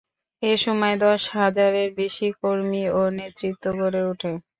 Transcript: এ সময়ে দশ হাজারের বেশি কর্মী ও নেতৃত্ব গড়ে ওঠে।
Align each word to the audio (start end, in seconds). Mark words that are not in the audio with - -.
এ 0.43 0.53
সময়ে 0.63 0.95
দশ 1.05 1.21
হাজারের 1.35 1.89
বেশি 1.99 2.27
কর্মী 2.39 2.83
ও 2.91 3.11
নেতৃত্ব 3.17 3.63
গড়ে 3.79 4.01
ওঠে। 4.09 4.31